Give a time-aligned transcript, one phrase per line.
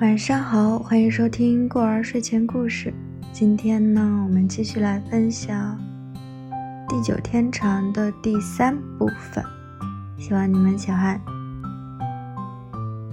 [0.00, 2.94] 晚上好，欢迎收听过儿睡前故事。
[3.32, 5.76] 今天呢，我们继续来分享
[6.88, 9.44] 《地久天长》的第三部分，
[10.16, 11.20] 希望你们喜欢。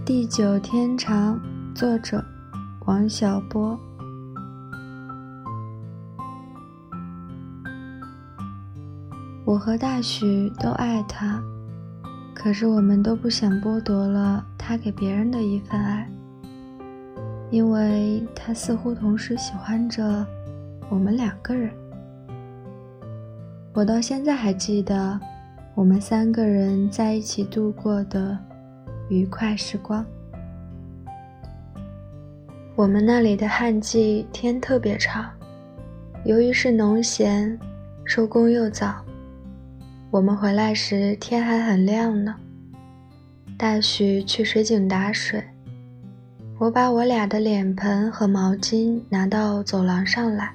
[0.06, 1.40] 《地久天长》
[1.76, 2.24] 作者
[2.86, 3.80] 王小波。
[9.44, 11.42] 我和大许都爱他，
[12.36, 16.08] 可是我们都不想剥夺了他给别人的一份爱，
[17.52, 20.26] 因为他似乎同时喜欢着
[20.90, 21.72] 我们两个人。
[23.74, 25.20] 我到现在还记得
[25.74, 28.38] 我们三个人在一起度过的
[29.10, 30.06] 愉快时光。
[32.76, 35.30] 我们那里的旱季天特别长，
[36.26, 37.58] 由于是农闲，
[38.06, 38.96] 收工又早。
[40.12, 42.36] 我们回来时天还很亮呢。
[43.58, 45.44] 大许去水井打水，
[46.58, 50.54] 我把我俩的脸盆和毛巾拿到走廊上来。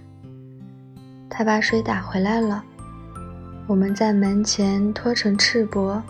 [1.29, 2.65] 他把水打回来了，
[3.67, 6.01] 我们在门前拖成赤膊，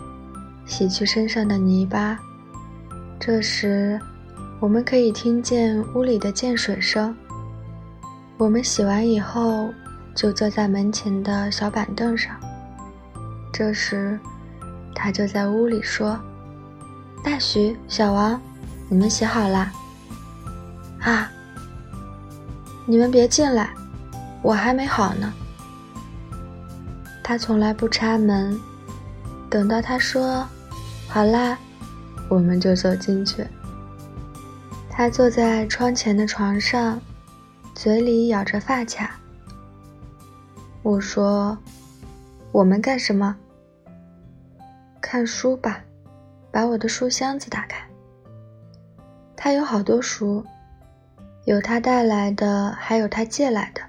[0.65, 2.17] 洗去身上的泥巴。
[3.19, 4.01] 这时，
[4.61, 7.15] 我们可以听见屋里的溅水声。
[8.39, 9.71] 我们洗完以后，
[10.15, 12.37] 就坐在门前的小板凳上。
[13.53, 14.17] 这时，
[14.95, 16.17] 他就在屋里说
[17.25, 18.41] ：“大徐、小王，
[18.89, 19.71] 你们洗好了？
[21.01, 21.31] 啊，
[22.87, 23.71] 你们别进来，
[24.43, 25.33] 我还没好呢。”
[27.23, 28.59] 他从来不插门，
[29.49, 30.47] 等到他说
[31.09, 31.59] “好啦”，
[32.29, 33.47] 我们就走进去。
[34.89, 37.01] 他坐在窗前的床上，
[37.75, 39.19] 嘴里咬着发卡。
[40.83, 41.57] 我说。
[42.53, 43.37] 我们干什么？
[45.01, 45.79] 看书吧，
[46.51, 47.81] 把我的书箱子打开。
[49.37, 50.45] 他有好多书，
[51.51, 53.83] 有他带来的，还有他借来的，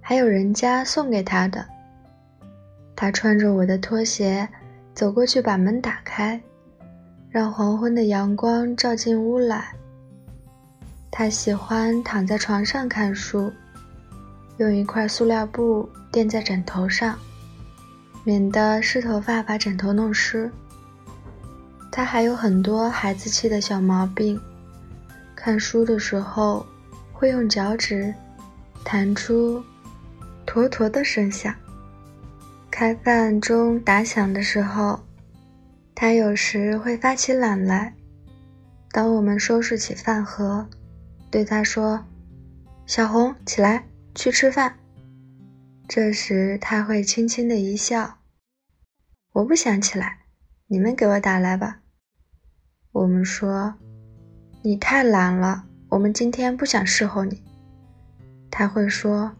[0.00, 1.62] 还有人家送给他的。
[2.96, 4.48] 他穿着我的拖鞋
[4.94, 6.40] 走过去，把门打开，
[7.28, 9.66] 让黄昏的阳光照进屋来。
[11.10, 13.52] 他喜欢躺在床上看书，
[14.56, 17.18] 用一块塑料布垫在枕头上。
[18.24, 20.50] 免得湿头发把枕头弄湿。
[21.92, 24.40] 他还有很多孩子气的小毛病，
[25.36, 26.64] 看书的时候
[27.18, 28.14] 会用脚趾
[28.84, 29.60] 弹出
[30.46, 31.52] “坨坨”的声响。
[32.70, 35.00] 开饭钟打响的时候，
[35.96, 37.92] 他有时会发起懒来。
[38.92, 40.64] 当我们收拾起饭盒，
[41.28, 42.04] 对他说
[42.86, 43.84] ：“小红，起来，
[44.14, 44.78] 去吃饭。”
[45.88, 48.18] 这时他会轻轻的一笑。
[49.32, 50.20] 我不想起来，
[50.68, 51.80] 你们给我打来吧。
[52.92, 53.74] 我们说，
[54.62, 57.42] 你太懒了，我们今天不想伺候你。
[58.50, 59.32] 他会说，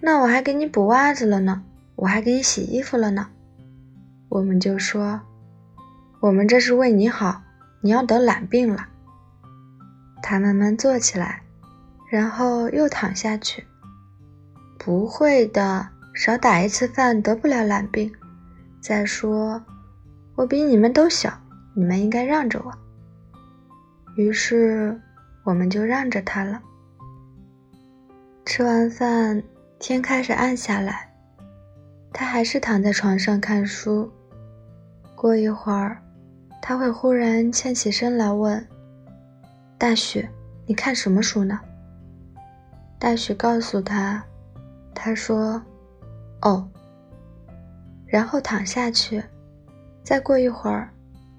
[0.00, 1.64] 那我还给你补袜子了呢，
[1.96, 3.28] 我还给你洗衣服了呢。
[4.28, 5.20] 我们就说，
[6.20, 7.42] 我们这是为你好，
[7.80, 8.86] 你要得懒病了。
[10.22, 11.42] 他慢慢坐起来，
[12.10, 13.64] 然后又躺下去。
[14.78, 18.12] 不会的，少打一次饭得不了懒病。
[18.80, 19.62] 再说，
[20.36, 21.32] 我比你们都小，
[21.74, 22.72] 你们应该让着我。
[24.16, 25.00] 于是，
[25.44, 26.60] 我们就让着他了。
[28.44, 29.42] 吃完饭，
[29.78, 31.12] 天开始暗下来，
[32.12, 34.10] 他还是躺在床上看书。
[35.14, 36.02] 过一会儿，
[36.60, 38.66] 他会忽然欠起身来问
[39.78, 40.28] ：“大许，
[40.66, 41.60] 你看什么书呢？”
[42.98, 44.22] 大许告诉他，
[44.94, 45.62] 他说
[46.42, 46.68] ：“哦。”
[48.06, 49.22] 然后躺下去，
[50.04, 50.90] 再过一会儿，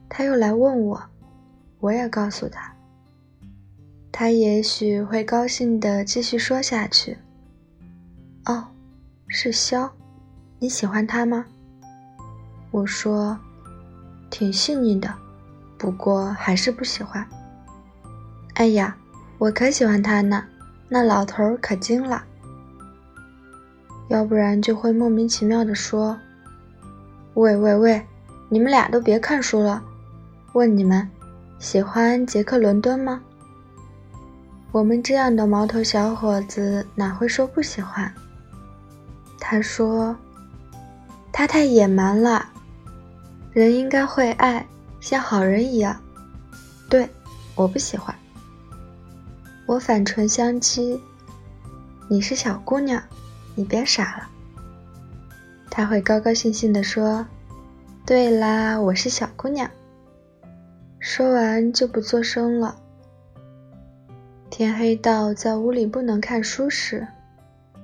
[0.10, 1.02] 他又来问我，
[1.80, 2.73] 我也告诉他。
[4.16, 7.18] 他也许会高兴地继续说下去。
[8.46, 8.64] 哦，
[9.28, 9.92] 是肖，
[10.60, 11.44] 你喜欢他吗？
[12.70, 13.36] 我说，
[14.30, 15.12] 挺细腻的，
[15.80, 17.28] 不过还是不喜欢。
[18.54, 18.96] 哎呀，
[19.40, 20.46] 我可喜欢他呢，
[20.88, 22.24] 那老头可精了。
[24.10, 26.16] 要不然就会莫名其妙地说。
[27.34, 28.06] 喂喂喂，
[28.48, 29.84] 你们俩都别看书了。
[30.54, 31.10] 问你们，
[31.58, 33.20] 喜欢杰克伦敦吗？
[34.74, 38.12] 我们这样的毛头小伙子哪会说不喜欢？
[39.40, 40.16] 他说，
[41.32, 42.44] 他太野蛮了，
[43.52, 44.66] 人应该会爱，
[45.00, 45.96] 像好人一样。
[46.90, 47.08] 对，
[47.54, 48.16] 我不喜欢。
[49.68, 51.00] 我反唇相讥，
[52.10, 53.00] 你是小姑娘，
[53.54, 54.28] 你别傻了。
[55.70, 57.24] 他会高高兴兴地说
[58.08, 59.70] ：“对啦，我是小姑娘。”
[61.00, 62.76] 说完就不作声了。
[64.56, 67.08] 天黑到在屋里不能看书时，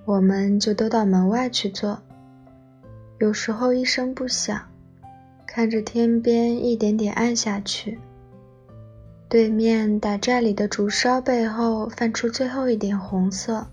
[0.06, 2.00] 我们就都到门外去坐。
[3.18, 4.62] 有时候一声不响，
[5.48, 7.98] 看着天边一点点暗下去，
[9.28, 13.66] 对面打寨里的竹梢背后泛出最后一点红色。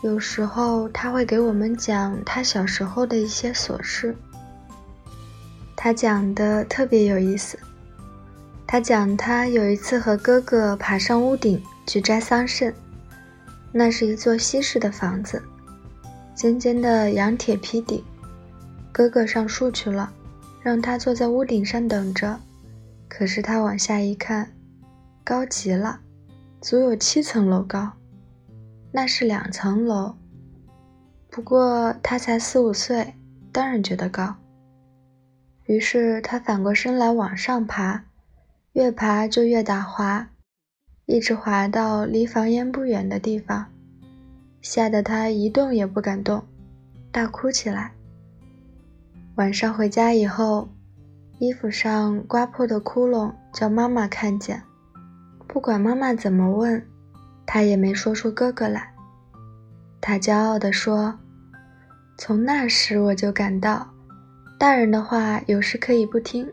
[0.00, 4.16] 有时候他会给我们讲他小时候的一些琐事，
[5.76, 7.58] 他讲的特别有意思。
[8.66, 12.74] 他讲他有一次和哥哥爬上屋顶去摘桑葚，
[13.70, 15.40] 那是一座西式的房子，
[16.34, 18.02] 尖尖的羊铁皮顶。
[18.90, 20.12] 哥哥上树去了，
[20.62, 22.40] 让他坐在屋顶上等着。
[23.08, 24.50] 可是他往下一看，
[25.22, 26.00] 高极了，
[26.60, 27.92] 足有七层楼高。
[28.90, 30.14] 那是两层楼，
[31.30, 33.14] 不过他才四五岁，
[33.52, 34.34] 当然觉得高。
[35.66, 38.04] 于是他反过身来往上爬，
[38.76, 40.28] 越爬就越打滑，
[41.06, 43.72] 一直滑到离房檐不远的地方，
[44.60, 46.44] 吓得他一动也不敢动，
[47.10, 47.94] 大哭起来。
[49.36, 50.68] 晚上回家以后，
[51.38, 54.62] 衣服上刮破的窟窿叫妈妈看见，
[55.48, 56.86] 不管妈妈怎么问。
[57.46, 58.92] 他也没说出哥哥来。
[60.02, 61.18] 他骄傲地说
[62.18, 63.88] ：“从那时我就感到，
[64.58, 66.46] 大人的话有时可以不听，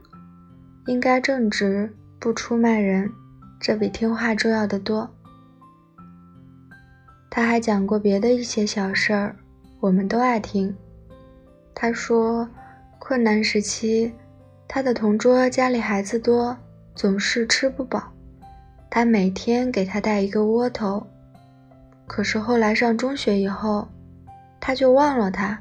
[0.86, 1.94] 应该正直，
[2.24, 3.12] 不出卖人，
[3.60, 5.10] 这比听话重要的多。”
[7.30, 9.36] 他还讲过别的一些小事儿，
[9.82, 10.74] 我们都爱听。
[11.76, 12.48] 他说，
[12.98, 14.10] 困难时期，
[14.70, 16.56] 他的同桌家里孩子多，
[16.96, 18.10] 总是吃不饱。
[18.90, 21.06] 他每天给他带一个窝头，
[22.08, 23.86] 可是后来上中学以后，
[24.62, 25.60] 他就忘了他，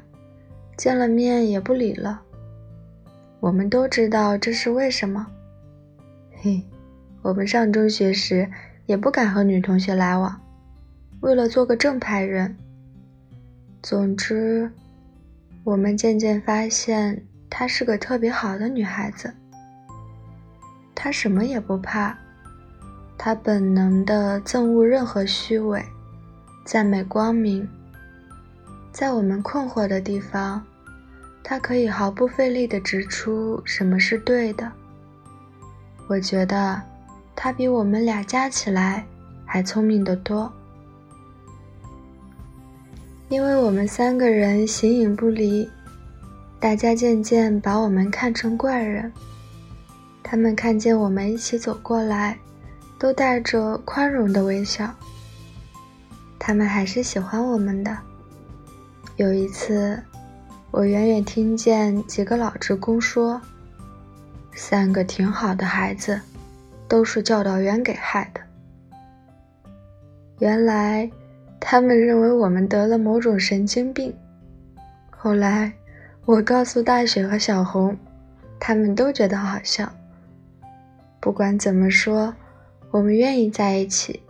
[0.77, 2.21] 见了面也不理了。
[3.41, 5.27] 我们都知道这是为什么。
[6.43, 6.61] 嘿，
[7.21, 8.51] 我们上中学时
[8.85, 10.41] 也不敢和女同学来往，
[11.21, 12.53] 为了做个正派人。
[13.81, 14.69] 总之，
[15.63, 19.33] 我们渐渐发现她是个特别好的女孩子，
[20.93, 22.17] 她什么也不怕。
[23.17, 25.81] 她本能地憎恶任何虚伪，
[26.65, 27.65] 赞美光明。
[28.91, 30.61] 在我们困惑的地方，
[31.41, 34.69] 他可以毫不费力地指出什么是对的。
[36.13, 36.79] 我觉得
[37.35, 39.03] 他比我们俩加起来
[39.47, 40.53] 还聪明得多，
[43.29, 45.67] 因为我们三个人形影不离，
[46.59, 49.11] 大家渐渐把我们看成怪人。
[50.21, 52.37] 他们看见我们一起走过来。
[52.99, 54.89] 都带着宽容的微笑，
[56.39, 57.97] 他们还是喜欢我们的。
[59.17, 60.01] 有一次，
[60.71, 63.41] 我远远听见几个老职工说
[64.55, 66.19] ：“三个挺好的孩子，
[66.87, 68.41] 都是教导员给害的。”
[70.39, 71.09] 原来，
[71.59, 74.13] 他们认为我们得了某种神经病。
[75.09, 75.73] 后来，
[76.25, 77.97] 我告诉大雪和小红，
[78.59, 79.91] 他们都觉得好笑。
[81.19, 82.33] 不管怎么说。
[82.91, 84.21] 我们愿意在一起，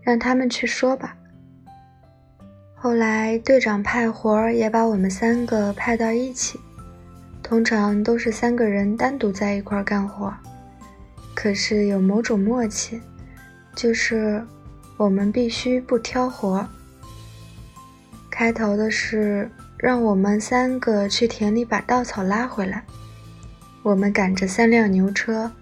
[0.00, 1.16] 让他们去说吧。
[2.76, 6.60] 后来队长派活儿也把我们三个派到一起，
[7.44, 10.32] 通常都是三个人单独在一块干活，
[11.34, 12.98] 可是有某种默契，
[13.76, 14.42] 就是
[14.96, 16.66] 我们必须不挑活。
[18.30, 22.82] 开头的是让我们三个去田里把稻草拉回来，
[23.82, 25.52] 我们赶着三辆牛车。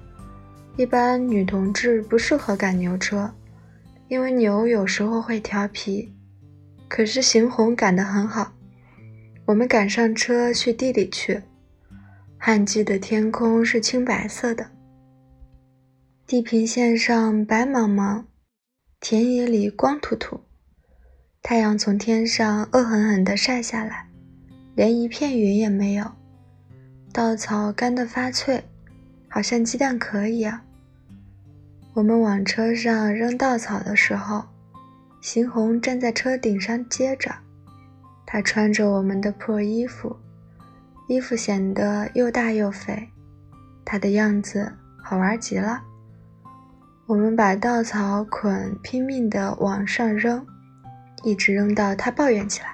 [0.77, 3.29] 一般女同志不适合赶牛车，
[4.07, 6.15] 因为牛有时候会调皮。
[6.89, 8.53] 可是邢红赶得很好，
[9.47, 11.43] 我们赶上车去地里去。
[12.45, 14.69] 旱季的天空是青白色的，
[16.27, 18.25] 地平线上白茫茫，
[18.99, 20.41] 田野里光秃秃。
[21.41, 24.09] 太阳从天上恶狠狠地晒下来，
[24.75, 26.05] 连一片云也没有。
[27.13, 28.65] 稻草干得发脆。
[29.29, 30.61] 好像鸡蛋壳一样。
[31.95, 34.43] 我们往车上扔稻草的时候，
[35.21, 37.33] 邢红站在车顶上接着。
[38.27, 40.17] 她穿着我们的破衣服，
[41.13, 43.11] 衣服显得又大又肥，
[43.85, 44.73] 她的样子
[45.05, 45.83] 好玩极了。
[47.05, 50.47] 我们把稻草捆，拼命地往上扔，
[51.23, 52.69] 一直扔到她抱怨起来：“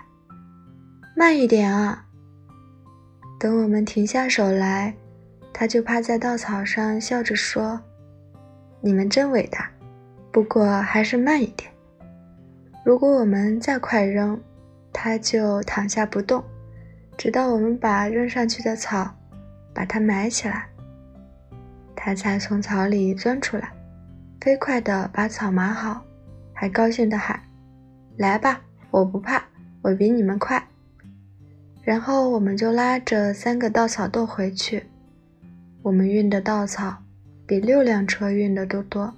[1.17, 2.07] 慢一点啊！”
[3.41, 4.95] 等我们停下手来。
[5.53, 7.81] 他就趴在稻草上，笑着说
[8.81, 9.69] ：“你们真伟大，
[10.31, 11.69] 不过还是慢一点。
[12.85, 14.41] 如果我们再快扔，
[14.93, 16.45] 他就躺下不动，
[17.19, 19.13] 直到我们把扔上去的草
[19.75, 20.69] 把它埋起来，
[21.97, 23.73] 他才从草里钻出来。
[24.41, 26.01] 飞快地把草码好，
[26.55, 27.43] 还高兴地喊
[28.17, 28.61] ：“来吧，
[28.93, 29.43] 我不怕，
[29.83, 30.65] 我比你们快。”
[31.83, 34.87] 然后我们就拉着三个稻草豆回去。
[35.83, 36.97] 我们运的稻草
[37.47, 39.13] 比六辆车运的都多。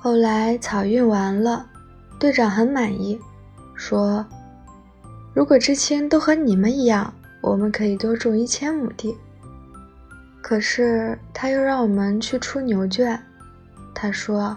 [0.00, 1.68] 后来草运完了，
[2.18, 3.20] 队长很满意，
[3.74, 4.26] 说
[5.36, 7.12] ：“如果知青都和你们一样，
[7.42, 9.14] 我们可以多种一千亩地。”
[10.40, 13.22] 可是他又让我们去出牛圈。
[13.94, 14.56] 他说：“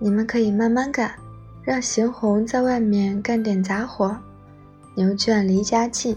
[0.00, 1.14] 你们可以慢慢干，
[1.62, 4.16] 让邢红在外面干点杂活。
[4.94, 6.16] 牛圈离家近，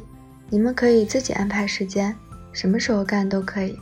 [0.49, 2.15] 你们可以自己安排时间，
[2.53, 3.77] 什么时候干都可以。”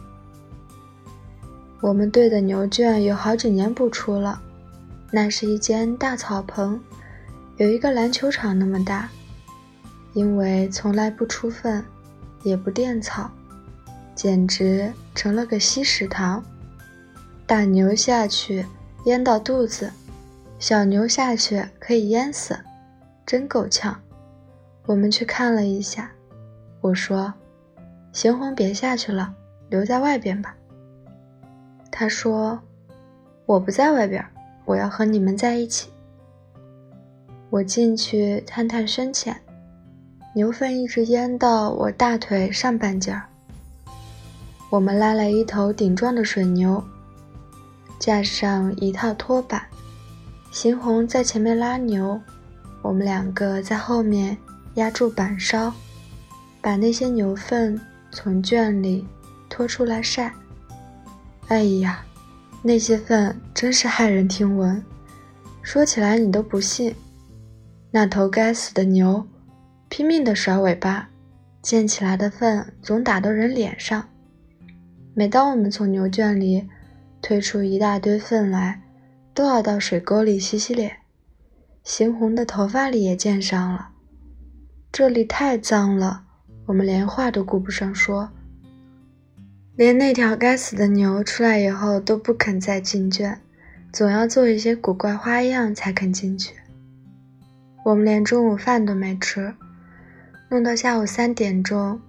[1.79, 4.41] 我们队的牛圈有好几年不出了。
[5.11, 6.81] 那是一间大草棚，
[7.57, 9.07] 有一个篮球场那么大。
[10.15, 11.85] 因为从来不出粪，
[12.41, 13.29] 也不垫草。
[14.15, 16.41] 简直成了个稀食塘，
[17.45, 18.65] 大牛下去
[19.03, 19.91] 淹到肚子，
[20.57, 22.57] 小牛下去可以淹死，
[23.25, 24.01] 真够呛。
[24.85, 26.09] 我们去看了一下，
[26.79, 27.33] 我说
[28.13, 29.35] ：“邢红别下去了，
[29.69, 30.55] 留在外边吧。”
[31.91, 32.57] 他说
[33.45, 34.25] ：“我不在外边，
[34.63, 35.89] 我要和你们在一起。”
[37.51, 39.41] 我进去探探深浅，
[40.35, 43.23] 牛粪一直淹到我大腿上半截儿。
[44.69, 46.83] 我们拉来一头顶壮的水牛，
[47.99, 49.65] 架上一套拖板，
[50.51, 52.19] 邢红在前面拉牛，
[52.81, 54.37] 我们两个在后面
[54.73, 55.71] 压住板梢，
[56.59, 57.79] 把那些牛粪
[58.11, 59.07] 从圈里
[59.47, 60.33] 拖出来晒。
[61.47, 62.03] 哎呀，
[62.61, 64.83] 那些粪真是骇人听闻，
[65.61, 66.93] 说起来你都不信。
[67.89, 69.25] 那头该死的牛
[69.97, 71.09] 拼命地甩尾巴，
[71.61, 74.09] 溅起来的粪总打到人脸上。
[75.13, 76.67] 每当我们从牛圈里
[77.21, 78.81] 推出一大堆粪来，
[79.33, 80.97] 都要到水沟里洗洗脸。
[81.85, 83.91] 邢红的头发里也溅上了。
[84.91, 86.23] 这里太脏了，
[86.65, 88.29] 我们连话都顾不上说。
[89.77, 93.39] 连那条该死的牛出来以后都不肯再进圈，
[93.93, 96.53] 总要做一些古怪花样才肯进去。
[97.85, 99.55] 我们连中午饭都没吃，
[100.55, 101.99] 弄到下午三点钟。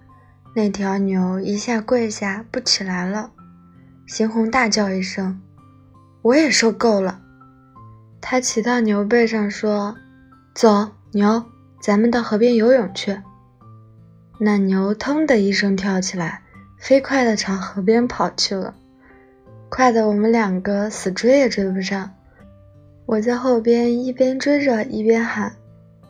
[0.55, 3.29] 那条牛一下跪下不起来了，
[4.05, 5.41] 邢红大叫一声
[6.23, 7.19] ：“我也受够了。”
[8.21, 9.97] 他骑到牛背上说
[10.55, 11.43] ：“走，牛，
[11.81, 13.19] 咱们到河边游泳去。”
[14.39, 16.41] 那牛腾的一声跳起来，
[16.79, 18.73] 飞快地朝河边跑去了，
[19.67, 22.11] 快得我们两个死追也追不上。
[23.05, 25.57] 我在后边一边追着一边喊：“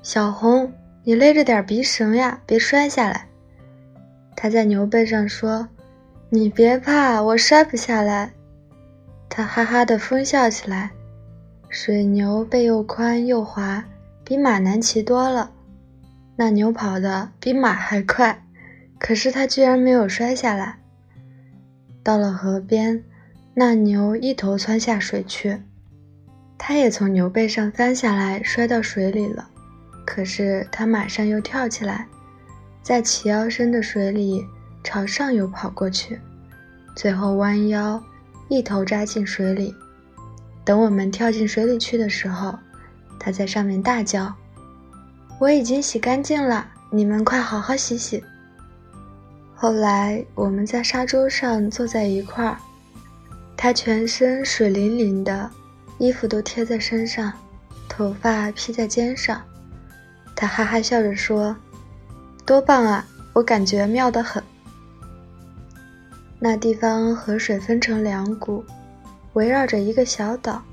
[0.04, 0.72] 小红，
[1.08, 3.30] 你勒着点鼻绳呀，别摔下来。”
[4.36, 5.70] 他在牛背上说
[6.30, 8.34] ：“你别怕，我摔不下来。”
[9.30, 10.92] 他哈哈的疯笑起来。
[11.70, 13.86] 水牛背又宽又滑，
[14.26, 15.50] 比马难骑多了。
[16.36, 18.44] 那牛跑得比马还快，
[19.00, 20.78] 可是它居然没有摔下来。
[22.04, 23.02] 到了河边，
[23.54, 25.62] 那牛一头窜下水去，
[26.58, 29.50] 它也从牛背上翻下来，摔到水里了。
[30.08, 32.08] 可是它马上又跳起来。
[32.82, 34.48] 在齐腰深的水里
[34.82, 36.18] 朝上游跑过去，
[36.96, 38.02] 最后弯腰
[38.48, 39.76] 一头扎进水里。
[40.64, 42.58] 等我们跳进水里去的时候，
[43.20, 44.34] 它在上面大叫
[45.40, 48.24] ：“我已经洗干净了，你们快好好洗洗。”
[49.54, 52.58] 后来我们在沙洲上坐在一块儿，
[53.58, 55.50] 它全身水淋淋的，
[55.98, 57.34] 衣服都贴在身上，
[57.90, 59.42] 头发披在肩上，
[60.38, 61.54] 他哈哈笑着说。
[62.46, 63.06] 多棒啊！
[63.34, 64.42] 我感觉妙得很。
[66.40, 68.64] 那地方河水分成两股，
[69.34, 70.64] 围绕着一个小岛。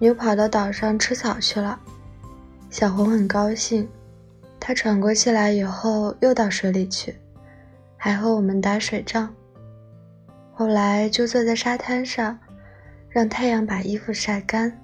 [0.00, 1.78] 牛跑到岛上吃草去了。
[2.70, 3.88] 小红很高兴，
[4.58, 7.14] 它喘过气来以后又到水里去，
[7.96, 9.32] 还和我们打水仗。
[10.52, 12.36] 后来就坐在沙滩上，
[13.08, 14.76] 让太阳把衣服晒干。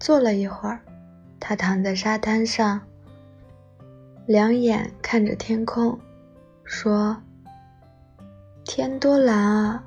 [0.00, 0.80] 坐了一会儿，
[1.40, 2.80] 他躺在沙滩上。
[4.26, 5.98] 两眼看着天空，
[6.62, 7.16] 说
[8.64, 9.82] ：“天多蓝啊！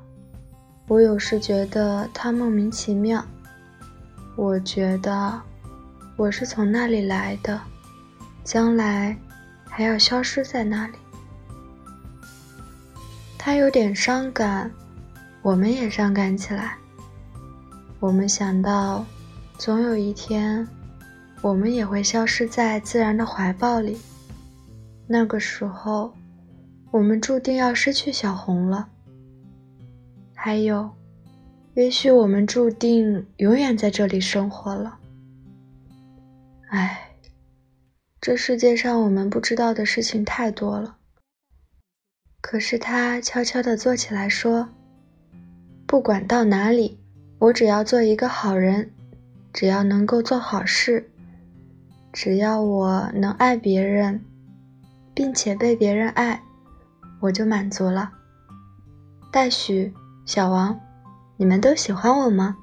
[0.86, 3.24] 我有时觉得它莫名其妙。
[4.36, 5.40] 我觉得
[6.16, 7.58] 我是从那里来的，
[8.42, 9.16] 将来
[9.66, 10.98] 还要消失在那里。”
[13.38, 14.70] 他有点伤感，
[15.40, 16.76] 我们也伤感起来。
[18.00, 19.06] 我们想到，
[19.56, 20.66] 总有一天，
[21.42, 23.98] 我们也会消失在自然的怀抱里。
[25.06, 26.14] 那个时候，
[26.90, 28.88] 我们注定要失去小红了。
[30.34, 30.90] 还有，
[31.74, 34.98] 也许我们注定永远在这里生活了。
[36.70, 37.10] 唉，
[38.20, 40.96] 这世界上我们不知道的事情太多了。
[42.40, 44.68] 可是他悄悄地坐起来说
[45.86, 46.98] ：“不管到哪里，
[47.38, 48.90] 我只要做一个好人，
[49.52, 51.10] 只要能够做好事，
[52.14, 54.24] 只要我能爱别人，
[55.12, 56.44] 并且被别人爱，
[57.18, 58.12] 我就满足了。”
[59.32, 59.92] 大许、
[60.24, 60.78] 小王，
[61.36, 62.56] 你们都喜欢我吗？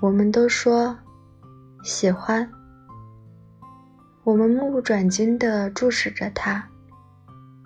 [0.00, 0.96] 我们都说
[1.84, 2.50] 喜欢。
[4.24, 6.66] 我们目不转睛地注视着他。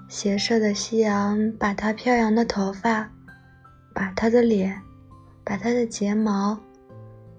[0.09, 3.09] 斜射的夕阳把她飘扬的头发，
[3.95, 4.83] 把她的脸，
[5.45, 6.59] 把她的睫毛，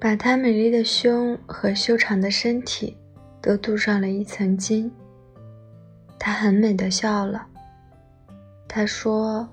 [0.01, 2.97] 把她美丽的胸和修长的身体，
[3.39, 4.91] 都镀上了一层金。
[6.17, 7.45] 她很美的笑了。
[8.67, 9.47] 她说：“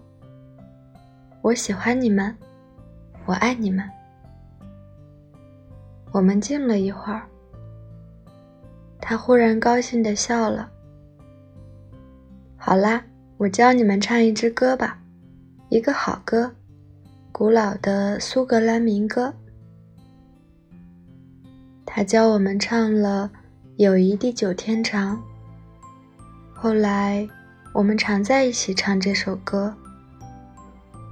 [1.43, 2.35] 我喜欢你们，
[3.27, 3.85] 我爱你们。”
[6.13, 7.29] 我们静了一会儿。
[9.03, 10.71] 她忽然高兴的笑了。
[12.57, 13.05] 好啦，
[13.37, 14.99] 我教你们唱一支歌吧，
[15.69, 16.51] 一个好歌，
[17.33, 19.35] 古老的苏格兰民歌。
[21.99, 23.29] 他教我们唱了
[23.75, 25.17] 《友谊地久天长》。
[26.55, 27.29] 后来，
[27.75, 29.75] 我们常在一起唱这首歌。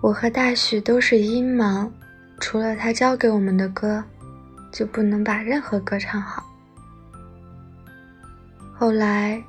[0.00, 1.90] 我和大许都是音盲，
[2.38, 4.00] 除了他教给我们的歌，
[4.70, 6.46] 就不能把任何歌唱好。
[8.72, 9.42] 后来。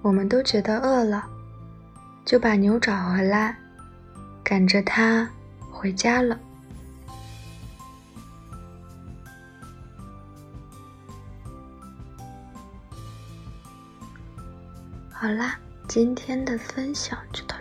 [0.00, 1.22] 我们都觉得饿了，
[2.24, 3.54] 就把牛找回来，
[4.42, 5.28] 赶着它
[5.70, 6.38] 回家了。
[15.26, 17.55] 好啦，今天的分享就到。